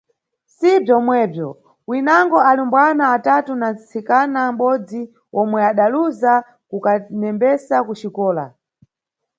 Si 0.55 0.71
bzomwebzo, 0.83 1.49
winango 1.89 2.37
alumbwana 2.49 3.03
atatu 3.15 3.51
na 3.57 3.67
ntsikana 3.73 4.39
mʼbodzi 4.49 5.01
omwe 5.39 5.59
adaluza 5.69 6.33
kukanembesa 6.69 7.75
ku 7.85 7.93
xikola. 7.99 8.45